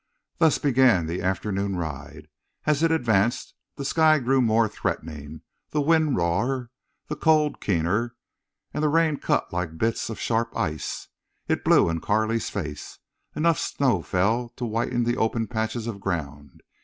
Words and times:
Thus 0.39 0.57
began 0.57 1.05
the 1.05 1.21
afternoon 1.21 1.75
ride. 1.75 2.27
As 2.65 2.81
it 2.81 2.89
advanced 2.89 3.53
the 3.75 3.85
sky 3.85 4.17
grew 4.17 4.41
more 4.41 4.67
threatening, 4.67 5.41
the 5.69 5.79
wind 5.79 6.15
rawer, 6.17 6.71
the 7.05 7.15
cold 7.15 7.61
keener, 7.61 8.15
and 8.73 8.83
the 8.83 8.89
rain 8.89 9.17
cut 9.17 9.53
like 9.53 9.69
little 9.73 9.77
bits 9.77 10.09
of 10.09 10.19
sharp 10.19 10.57
ice. 10.57 11.07
It 11.47 11.63
blew 11.63 11.87
in 11.87 12.01
Carley's 12.01 12.49
face. 12.49 12.97
Enough 13.35 13.59
snow 13.59 14.01
fell 14.01 14.49
to 14.55 14.65
whiten 14.65 15.03
the 15.03 15.17
open 15.17 15.45
patches 15.45 15.85
of 15.85 15.99
ground. 15.99 16.63